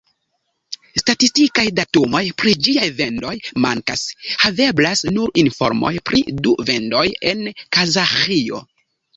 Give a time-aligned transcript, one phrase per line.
[1.01, 3.35] Statistikaj datumoj pri ĝiaj vendoj
[3.67, 4.07] mankas,
[4.47, 7.45] haveblas nur informoj pri du vendoj en
[7.79, 8.67] Kazaĥio.